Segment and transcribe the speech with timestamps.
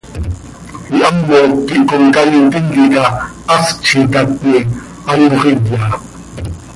[0.95, 3.05] Ihamoc quih comcaii tintica
[3.49, 4.59] hast z itatni,
[5.11, 5.89] anxö iya.